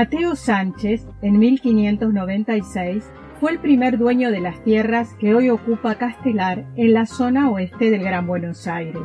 Mateo 0.00 0.34
Sánchez, 0.34 1.06
en 1.20 1.38
1596, 1.38 3.04
fue 3.38 3.52
el 3.52 3.58
primer 3.58 3.98
dueño 3.98 4.30
de 4.30 4.40
las 4.40 4.64
tierras 4.64 5.12
que 5.20 5.34
hoy 5.34 5.50
ocupa 5.50 5.96
Castelar 5.96 6.64
en 6.76 6.94
la 6.94 7.04
zona 7.04 7.50
oeste 7.50 7.90
del 7.90 8.02
Gran 8.02 8.26
Buenos 8.26 8.66
Aires. 8.66 9.02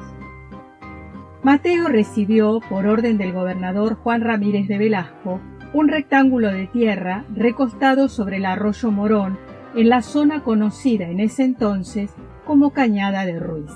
Mateo 1.43 1.89
recibió, 1.89 2.61
por 2.69 2.87
orden 2.87 3.17
del 3.17 3.33
gobernador 3.33 3.95
Juan 3.95 4.21
Ramírez 4.21 4.69
de 4.69 4.77
Velasco, 4.77 5.41
un 5.73 5.89
rectángulo 5.89 6.49
de 6.49 6.67
tierra 6.67 7.25
recostado 7.35 8.07
sobre 8.07 8.37
el 8.37 8.45
arroyo 8.45 8.89
Morón 8.89 9.37
en 9.75 9.89
la 9.89 10.01
zona 10.01 10.43
conocida 10.43 11.09
en 11.09 11.19
ese 11.19 11.43
entonces 11.43 12.09
como 12.45 12.71
Cañada 12.71 13.25
de 13.25 13.37
Ruiz. 13.37 13.73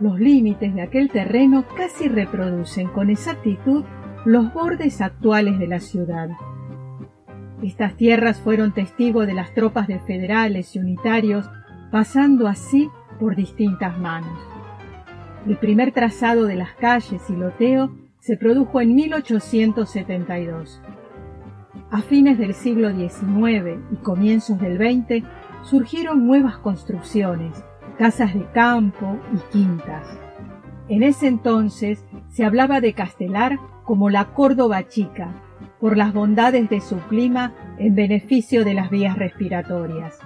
Los 0.00 0.18
límites 0.18 0.74
de 0.74 0.80
aquel 0.80 1.10
terreno 1.10 1.66
casi 1.76 2.08
reproducen 2.08 2.88
con 2.88 3.10
exactitud 3.10 3.84
los 4.24 4.52
bordes 4.52 5.00
actuales 5.00 5.58
de 5.58 5.66
la 5.66 5.80
ciudad. 5.80 6.28
Estas 7.62 7.96
tierras 7.96 8.40
fueron 8.40 8.72
testigo 8.72 9.24
de 9.24 9.34
las 9.34 9.54
tropas 9.54 9.86
de 9.86 9.98
federales 9.98 10.76
y 10.76 10.78
unitarios 10.78 11.48
pasando 11.90 12.46
así 12.46 12.90
por 13.18 13.34
distintas 13.34 13.98
manos. 13.98 14.38
El 15.46 15.56
primer 15.56 15.92
trazado 15.92 16.44
de 16.44 16.56
las 16.56 16.72
calles 16.74 17.22
y 17.30 17.32
loteo 17.34 17.90
se 18.18 18.36
produjo 18.36 18.80
en 18.80 18.94
1872. 18.94 20.82
A 21.90 22.02
fines 22.02 22.38
del 22.38 22.54
siglo 22.54 22.90
XIX 22.94 23.80
y 23.90 23.96
comienzos 23.96 24.60
del 24.60 24.76
XX 24.76 25.26
surgieron 25.62 26.26
nuevas 26.26 26.58
construcciones, 26.58 27.64
casas 27.98 28.34
de 28.34 28.46
campo 28.52 29.18
y 29.32 29.38
quintas. 29.50 30.06
En 30.88 31.02
ese 31.02 31.26
entonces 31.26 32.04
se 32.28 32.44
hablaba 32.44 32.80
de 32.80 32.92
Castelar 32.92 33.58
como 33.90 34.08
la 34.08 34.26
Córdoba 34.26 34.86
chica, 34.86 35.34
por 35.80 35.96
las 35.96 36.14
bondades 36.14 36.70
de 36.70 36.80
su 36.80 36.96
clima 37.08 37.54
en 37.76 37.96
beneficio 37.96 38.64
de 38.64 38.72
las 38.72 38.88
vías 38.88 39.18
respiratorias. 39.18 40.16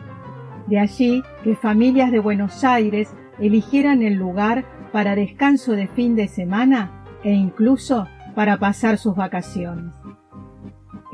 De 0.67 0.79
allí 0.79 1.23
que 1.43 1.57
familias 1.57 2.12
de 2.12 2.19
Buenos 2.19 2.62
Aires 2.62 3.15
eligieran 3.39 4.03
el 4.03 4.17
lugar 4.17 4.67
para 4.92 5.15
descanso 5.15 5.73
de 5.73 5.89
fin 5.89 6.15
de 6.15 6.29
semana 6.29 7.07
e 7.23 7.33
incluso 7.33 8.07
para 8.35 8.59
pasar 8.59 8.98
sus 8.98 9.17
vacaciones. 9.17 9.95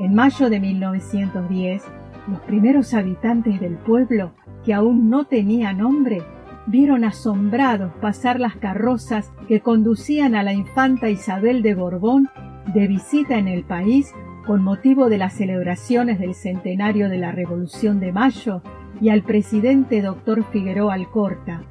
En 0.01 0.13
mayo 0.13 0.49
de 0.49 0.59
1910, 0.59 1.83
los 2.27 2.41
primeros 2.41 2.93
habitantes 2.93 3.61
del 3.61 3.77
pueblo, 3.77 4.33
que 4.65 4.73
aún 4.73 5.09
no 5.09 5.23
tenía 5.23 5.71
nombre, 5.71 6.21
vieron 6.67 7.03
asombrados 7.03 7.91
pasar 8.01 8.39
las 8.39 8.55
carrozas 8.55 9.31
que 9.47 9.61
conducían 9.61 10.35
a 10.35 10.43
la 10.43 10.53
infanta 10.53 11.09
Isabel 11.09 11.61
de 11.63 11.75
Borbón 11.75 12.29
de 12.73 12.87
visita 12.87 13.37
en 13.37 13.47
el 13.47 13.63
país 13.63 14.13
con 14.45 14.63
motivo 14.63 15.09
de 15.09 15.17
las 15.17 15.33
celebraciones 15.33 16.19
del 16.19 16.33
centenario 16.33 17.09
de 17.09 17.17
la 17.17 17.31
Revolución 17.31 17.99
de 17.99 18.11
Mayo 18.11 18.61
y 18.99 19.09
al 19.09 19.23
presidente 19.23 20.01
doctor 20.01 20.43
Figueroa 20.51 20.93
Alcorta, 20.93 21.63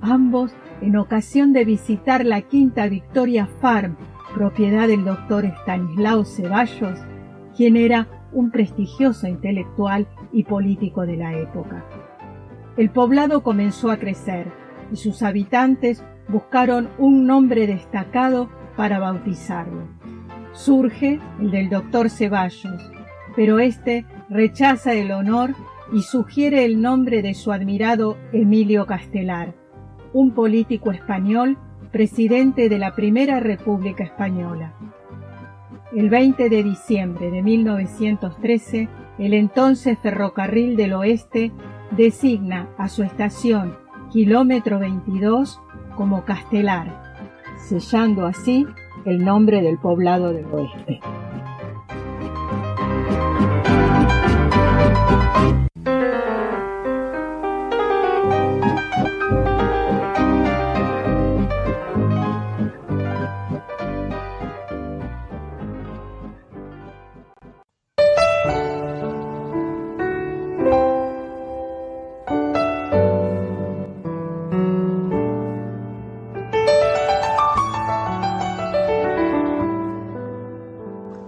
ambos 0.00 0.54
en 0.80 0.96
ocasión 0.96 1.52
de 1.52 1.64
visitar 1.64 2.24
la 2.24 2.42
quinta 2.42 2.88
Victoria 2.88 3.46
Farm, 3.60 3.96
propiedad 4.34 4.88
del 4.88 5.04
doctor 5.04 5.44
Estanislao 5.44 6.24
Ceballos, 6.24 6.98
quien 7.56 7.76
era 7.76 8.08
un 8.32 8.50
prestigioso 8.50 9.28
intelectual 9.28 10.08
y 10.32 10.42
político 10.44 11.06
de 11.06 11.16
la 11.16 11.34
época. 11.38 11.84
El 12.76 12.90
poblado 12.90 13.42
comenzó 13.42 13.90
a 13.90 13.98
crecer 13.98 14.50
y 14.90 14.96
sus 14.96 15.22
habitantes 15.22 16.02
buscaron 16.28 16.88
un 16.98 17.26
nombre 17.26 17.66
destacado 17.66 18.48
para 18.76 18.98
bautizarlo. 18.98 19.86
Surge 20.52 21.20
el 21.40 21.50
del 21.50 21.70
doctor 21.70 22.10
Ceballos, 22.10 22.90
pero 23.36 23.60
éste 23.60 24.04
rechaza 24.28 24.94
el 24.94 25.12
honor 25.12 25.54
y 25.92 26.02
sugiere 26.02 26.64
el 26.64 26.80
nombre 26.80 27.22
de 27.22 27.34
su 27.34 27.52
admirado 27.52 28.16
Emilio 28.32 28.86
Castelar, 28.86 29.54
un 30.12 30.32
político 30.32 30.90
español, 30.90 31.58
presidente 31.92 32.68
de 32.68 32.78
la 32.78 32.96
Primera 32.96 33.38
República 33.38 34.02
Española. 34.02 34.74
El 35.94 36.10
20 36.10 36.48
de 36.48 36.64
diciembre 36.64 37.30
de 37.30 37.42
1913, 37.42 38.88
el 39.18 39.34
entonces 39.34 39.96
Ferrocarril 40.00 40.74
del 40.74 40.94
Oeste 40.94 41.52
designa 41.96 42.68
a 42.78 42.88
su 42.88 43.02
estación 43.02 43.76
Kilómetro 44.12 44.78
22 44.78 45.60
como 45.96 46.24
Castelar, 46.24 47.14
sellando 47.68 48.26
así 48.26 48.66
el 49.04 49.24
nombre 49.24 49.60
del 49.62 49.78
poblado 49.78 50.32
del 50.32 50.46
Oeste. 50.46 51.00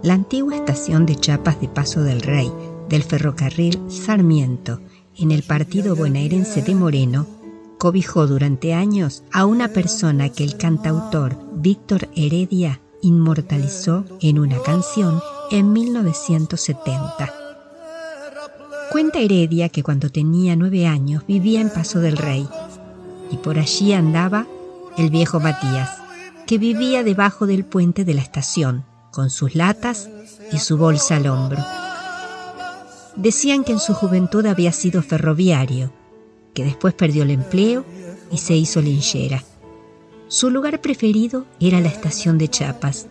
La 0.07 0.13
antigua 0.13 0.55
estación 0.55 1.05
de 1.05 1.17
Chapas 1.17 1.59
de 1.59 1.67
Paso 1.67 2.01
del 2.01 2.21
Rey 2.21 2.49
del 2.87 3.03
ferrocarril 3.03 3.77
Sarmiento 3.89 4.79
en 5.17 5.31
el 5.31 5.43
partido 5.43 5.97
bonaerense 5.97 6.61
de 6.61 6.75
Moreno 6.75 7.27
cobijó 7.77 8.25
durante 8.25 8.73
años 8.73 9.25
a 9.33 9.45
una 9.45 9.67
persona 9.67 10.29
que 10.29 10.45
el 10.45 10.55
cantautor 10.55 11.35
Víctor 11.55 12.07
Heredia 12.15 12.79
inmortalizó 13.01 14.05
en 14.21 14.39
una 14.39 14.61
canción 14.61 15.21
en 15.51 15.73
1970. 15.73 17.33
Cuenta 18.89 19.19
Heredia 19.19 19.67
que 19.67 19.83
cuando 19.83 20.09
tenía 20.09 20.55
nueve 20.55 20.87
años 20.87 21.25
vivía 21.27 21.59
en 21.59 21.69
Paso 21.69 21.99
del 21.99 22.15
Rey 22.15 22.47
y 23.29 23.35
por 23.35 23.59
allí 23.59 23.91
andaba 23.91 24.47
el 24.97 25.09
viejo 25.09 25.41
Matías, 25.41 25.97
que 26.45 26.57
vivía 26.57 27.03
debajo 27.03 27.45
del 27.45 27.65
puente 27.65 28.05
de 28.05 28.13
la 28.13 28.21
estación 28.21 28.85
con 29.17 29.31
sus 29.31 29.55
latas 29.55 30.11
y 30.51 30.59
su 30.59 30.77
bolsa 30.77 31.15
al 31.15 31.25
hombro. 31.25 31.65
Decían 33.15 33.63
que 33.63 33.71
en 33.71 33.79
su 33.79 33.95
juventud 33.95 34.45
había 34.45 34.71
sido 34.71 35.01
ferroviario, 35.01 35.91
que 36.53 36.63
después 36.63 36.93
perdió 36.93 37.23
el 37.23 37.31
empleo 37.31 37.83
y 38.29 38.37
se 38.37 38.55
hizo 38.55 38.79
linchera. 38.79 39.43
Su 40.27 40.51
lugar 40.51 40.81
preferido 40.81 41.45
era 41.59 41.81
la 41.81 41.87
estación 41.87 42.37
de 42.37 42.47
Chiapas. 42.47 43.07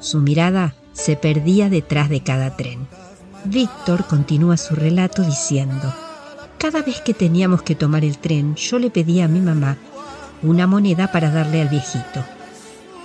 Su 0.00 0.18
mirada 0.18 0.74
se 0.94 1.14
perdía 1.14 1.70
detrás 1.70 2.08
de 2.08 2.24
cada 2.24 2.56
tren. 2.56 2.88
Víctor 3.44 4.04
continúa 4.08 4.56
su 4.56 4.74
relato 4.74 5.22
diciendo, 5.22 5.94
cada 6.58 6.82
vez 6.82 7.00
que 7.02 7.14
teníamos 7.14 7.62
que 7.62 7.76
tomar 7.76 8.04
el 8.04 8.18
tren, 8.18 8.56
yo 8.56 8.80
le 8.80 8.90
pedía 8.90 9.26
a 9.26 9.28
mi 9.28 9.38
mamá 9.38 9.76
una 10.42 10.66
moneda 10.66 11.12
para 11.12 11.30
darle 11.30 11.62
al 11.62 11.68
viejito. 11.68 12.24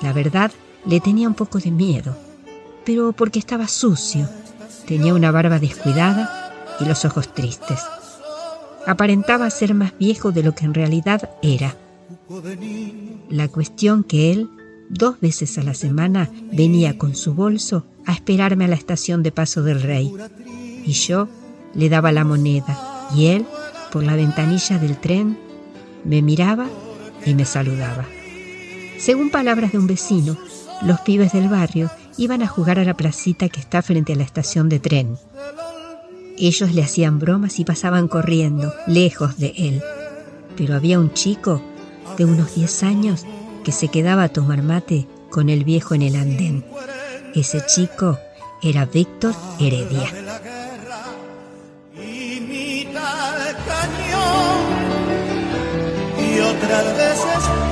La 0.02 0.12
verdad, 0.12 0.50
le 0.88 1.00
tenía 1.00 1.28
un 1.28 1.36
poco 1.36 1.60
de 1.60 1.70
miedo 1.70 2.31
pero 2.86 3.12
porque 3.12 3.40
estaba 3.40 3.68
sucio. 3.68 4.28
Tenía 4.88 5.14
una 5.14 5.32
barba 5.32 5.60
descuidada 5.60 6.52
y 6.80 6.86
los 6.86 7.06
ojos 7.06 7.34
tristes. 7.34 7.80
Aparentaba 8.86 9.50
ser 9.50 9.74
más 9.74 9.98
viejo 9.98 10.32
de 10.32 10.44
lo 10.44 10.56
que 10.56 10.66
en 10.66 10.74
realidad 10.74 11.30
era. 11.42 11.76
La 13.30 13.48
cuestión 13.48 14.04
que 14.04 14.32
él, 14.32 14.50
dos 14.90 15.20
veces 15.20 15.58
a 15.58 15.64
la 15.64 15.74
semana, 15.74 16.30
venía 16.52 16.98
con 16.98 17.16
su 17.16 17.34
bolso 17.34 17.86
a 18.06 18.14
esperarme 18.14 18.66
a 18.66 18.68
la 18.68 18.76
estación 18.76 19.22
de 19.24 19.32
Paso 19.32 19.64
del 19.64 19.82
Rey. 19.82 20.12
Y 20.86 20.94
yo 20.94 21.28
le 21.76 21.90
daba 21.90 22.12
la 22.12 22.26
moneda 22.26 23.08
y 23.16 23.28
él, 23.28 23.46
por 23.92 24.04
la 24.04 24.16
ventanilla 24.16 24.80
del 24.80 24.98
tren, 24.98 25.38
me 26.04 26.22
miraba 26.22 26.68
y 27.26 27.36
me 27.36 27.46
saludaba. 27.46 28.06
Según 28.98 29.30
palabras 29.30 29.72
de 29.72 29.78
un 29.78 29.88
vecino, 29.88 30.38
los 30.82 31.00
pibes 31.02 31.34
del 31.34 31.50
barrio 31.50 31.92
iban 32.18 32.42
a 32.42 32.48
jugar 32.48 32.80
a 32.80 32.84
la 32.84 32.94
placita 32.94 33.50
que 33.50 33.60
está 33.60 33.82
frente 33.82 34.14
a 34.14 34.16
la 34.16 34.24
estación 34.24 34.70
de 34.70 34.80
tren. 34.80 35.18
Ellos 36.38 36.74
le 36.74 36.84
hacían 36.84 37.20
bromas 37.20 37.60
y 37.60 37.66
pasaban 37.66 38.08
corriendo, 38.08 38.74
lejos 38.88 39.38
de 39.38 39.54
él. 39.58 39.82
Pero 40.58 40.76
había 40.76 41.00
un 41.00 41.14
chico 41.14 41.62
de 42.18 42.26
unos 42.26 42.56
10 42.56 42.84
años 42.84 43.26
que 43.64 43.72
se 43.72 43.90
quedaba 43.90 44.24
a 44.24 44.30
tomar 44.30 44.64
mate 44.64 45.08
con 45.30 45.50
el 45.50 45.64
viejo 45.64 45.94
en 45.94 46.02
el 46.02 46.16
andén. 46.16 46.66
Ese 47.36 47.64
chico 47.66 48.18
era 48.62 48.86
Víctor 48.86 49.34
Heredia. 49.60 50.10
Y 56.20 56.40
otras 56.40 56.98
veces 56.98 57.71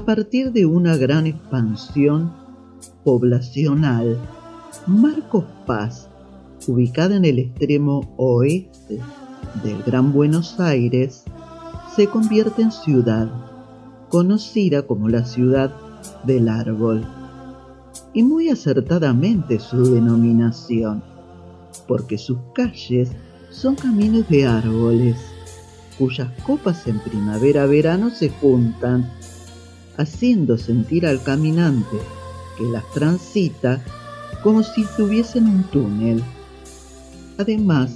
A 0.00 0.04
partir 0.06 0.50
de 0.52 0.64
una 0.64 0.96
gran 0.96 1.26
expansión 1.26 2.32
poblacional, 3.04 4.16
Marcos 4.86 5.44
Paz, 5.66 6.08
ubicada 6.66 7.16
en 7.16 7.26
el 7.26 7.38
extremo 7.38 8.14
oeste 8.16 8.98
del 9.62 9.82
Gran 9.82 10.14
Buenos 10.14 10.58
Aires, 10.58 11.24
se 11.94 12.06
convierte 12.06 12.62
en 12.62 12.72
ciudad, 12.72 13.30
conocida 14.08 14.86
como 14.86 15.10
la 15.10 15.26
ciudad 15.26 15.70
del 16.24 16.48
árbol, 16.48 17.06
y 18.14 18.22
muy 18.22 18.48
acertadamente 18.48 19.60
su 19.60 19.84
denominación, 19.94 21.04
porque 21.86 22.16
sus 22.16 22.38
calles 22.54 23.10
son 23.50 23.74
caminos 23.74 24.26
de 24.30 24.46
árboles, 24.46 25.18
cuyas 25.98 26.30
copas 26.42 26.86
en 26.86 26.98
primavera-verano 27.00 28.08
se 28.08 28.30
juntan 28.30 29.06
haciendo 30.00 30.56
sentir 30.56 31.06
al 31.06 31.22
caminante 31.22 31.98
que 32.56 32.64
las 32.64 32.88
transita 32.92 33.82
como 34.42 34.62
si 34.62 34.84
tuviesen 34.96 35.46
un 35.46 35.62
túnel. 35.64 36.22
Además, 37.38 37.92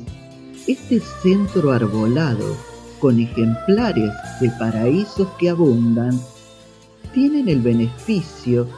este 0.66 1.00
centro 1.22 1.72
arbolado, 1.72 2.56
con 3.00 3.18
ejemplares 3.18 4.12
de 4.40 4.50
paraísos 4.58 5.28
que 5.38 5.50
abundan, 5.50 6.18
tienen 7.12 7.48
el 7.48 7.60
beneficio 7.60 8.68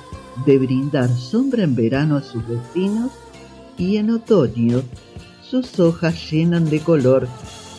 de 0.45 0.59
brindar 0.59 1.09
sombra 1.11 1.65
en 1.65 1.75
verano 1.75 2.17
a 2.17 2.23
sus 2.23 2.47
vecinos 2.47 3.11
y 3.79 3.97
en 3.97 4.11
otoño 4.11 4.83
sus 5.43 5.79
hojas 5.81 6.31
llenan 6.31 6.69
de 6.69 6.81
color 6.81 7.29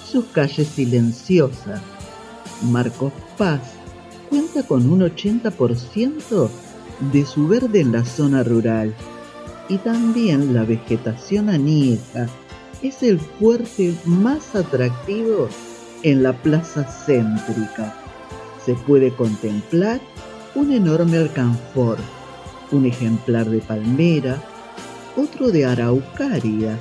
sus 0.10 0.26
calles 0.26 0.68
silenciosas. 0.68 1.82
Marcos 2.64 3.12
Paz 3.38 3.77
cuenta 4.30 4.64
con 4.64 4.90
un 4.90 5.02
80% 5.02 6.50
de 7.12 7.26
su 7.26 7.48
verde 7.48 7.82
en 7.82 7.92
la 7.92 8.06
zona 8.06 8.44
rural 8.44 8.94
y 9.70 9.78
también 9.78 10.54
la 10.54 10.64
vegetación 10.64 11.50
añeja 11.50 12.28
es 12.82 13.04
el 13.04 13.20
fuerte 13.20 13.94
más 14.06 14.56
atractivo 14.56 15.50
en 16.04 16.24
la 16.24 16.34
plaza 16.34 16.84
céntrica. 16.84 17.96
Se 18.64 18.76
puede 18.76 19.12
contemplar 19.12 20.00
un 20.56 20.72
enorme 20.72 21.18
alcanfor, 21.18 21.98
un 22.72 22.86
ejemplar 22.86 23.50
de 23.50 23.60
palmera, 23.60 24.42
otro 25.16 25.50
de 25.50 25.66
araucaria 25.66 26.78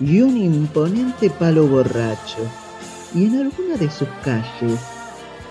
y 0.00 0.20
un 0.20 0.36
imponente 0.36 1.30
palo 1.30 1.66
borracho. 1.66 2.38
Y 3.14 3.26
en 3.26 3.40
alguna 3.40 3.76
de 3.76 3.90
sus 3.90 4.08
calles 4.24 4.80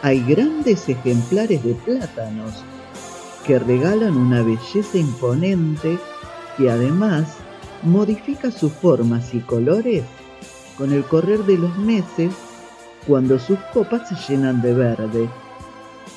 hay 0.03 0.21
grandes 0.21 0.89
ejemplares 0.89 1.63
de 1.63 1.75
plátanos 1.75 2.51
que 3.47 3.57
regalan 3.57 4.17
una 4.17 4.43
belleza 4.43 4.97
imponente 4.97 5.97
que 6.57 6.69
además 6.69 7.37
modifica 7.83 8.51
sus 8.51 8.73
formas 8.73 9.33
y 9.33 9.39
colores 9.39 10.03
con 10.77 10.91
el 10.91 11.05
correr 11.05 11.45
de 11.45 11.57
los 11.57 11.77
meses 11.77 12.33
cuando 13.07 13.39
sus 13.39 13.57
copas 13.73 14.09
se 14.09 14.33
llenan 14.33 14.61
de 14.61 14.73
verde. 14.73 15.29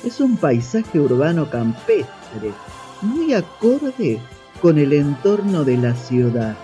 Es 0.03 0.19
un 0.19 0.35
paisaje 0.35 0.99
urbano 0.99 1.49
campestre, 1.49 2.51
muy 3.01 3.33
acorde 3.33 4.19
con 4.61 4.77
el 4.79 4.91
entorno 4.91 5.63
de 5.63 5.77
la 5.77 5.95
ciudad. 5.95 6.57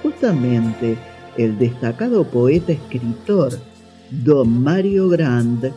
Justamente 0.00 0.96
el 1.36 1.58
destacado 1.58 2.22
poeta 2.22 2.70
escritor 2.70 3.58
Don 4.10 4.62
Mario 4.62 5.08
Grand 5.08 5.74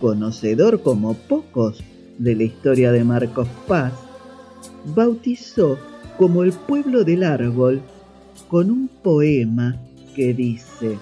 conocedor 0.00 0.82
como 0.82 1.14
pocos 1.14 1.82
de 2.18 2.36
la 2.36 2.44
historia 2.44 2.92
de 2.92 3.04
Marcos 3.04 3.48
Paz, 3.66 3.92
bautizó 4.94 5.78
como 6.18 6.42
el 6.44 6.52
pueblo 6.52 7.04
del 7.04 7.24
árbol 7.24 7.82
con 8.48 8.70
un 8.70 8.88
poema 8.88 9.76
que 10.14 10.32
dice, 10.32 10.98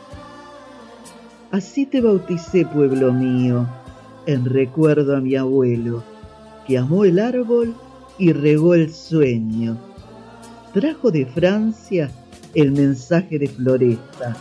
Así 1.51 1.85
te 1.85 2.01
bauticé, 2.01 2.65
pueblo 2.65 3.13
mío, 3.13 3.69
en 4.27 4.45
recuerdo 4.47 5.17
a 5.17 5.21
mi 5.21 5.37
abuelo, 5.37 6.03
que 6.67 6.79
amó 6.79 7.05
el 7.05 7.19
árbol 7.19 7.75
y 8.19 8.33
regó 8.33 8.75
el 8.75 8.93
sueño. 8.93 9.77
Trajo 10.73 11.11
de 11.11 11.27
Francia 11.27 12.11
el 12.55 12.73
mensaje 12.73 13.39
de 13.39 13.49
Floresta 13.49 14.37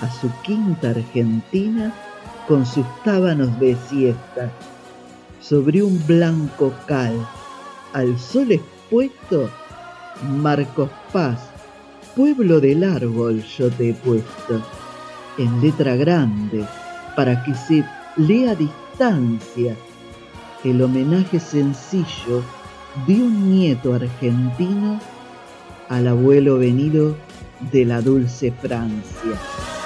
a 0.00 0.10
su 0.20 0.30
quinta 0.42 0.90
argentina 0.90 1.92
con 2.48 2.64
sus 2.64 2.86
tábanos 3.04 3.60
de 3.60 3.76
siesta, 3.88 4.50
sobre 5.40 5.82
un 5.82 6.02
blanco 6.06 6.72
cal, 6.86 7.14
al 7.92 8.18
sol 8.18 8.50
expuesto, 8.50 9.50
Marcos 10.40 10.88
Paz, 11.12 11.38
pueblo 12.16 12.58
del 12.58 12.82
árbol 12.82 13.44
yo 13.58 13.70
te 13.70 13.90
he 13.90 13.94
puesto, 13.94 14.62
en 15.36 15.60
letra 15.60 15.94
grande, 15.94 16.64
para 17.14 17.44
que 17.44 17.54
se 17.54 17.84
lea 18.16 18.52
a 18.52 18.54
distancia 18.54 19.76
el 20.64 20.82
homenaje 20.82 21.38
sencillo 21.38 22.42
de 23.06 23.14
un 23.14 23.50
nieto 23.50 23.94
argentino 23.94 24.98
al 25.88 26.08
abuelo 26.08 26.58
venido 26.58 27.14
de 27.72 27.84
la 27.84 28.00
dulce 28.00 28.52
Francia. 28.52 29.77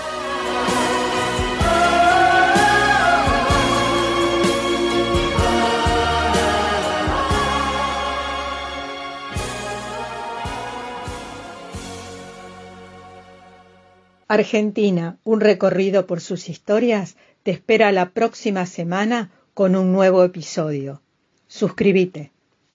Argentina, 14.33 15.19
un 15.25 15.43
recorrido 15.43 16.07
por 16.07 16.23
sus 16.23 16.49
historias, 16.49 17.17
te 17.43 17.51
espera 17.51 17.93
la 17.93 18.13
próxima 18.15 18.65
semana 18.65 19.31
con 19.53 19.77
un 19.77 19.93
nuevo 19.93 20.25
episodio. 20.25 21.03
Suscríbete. 21.49 22.32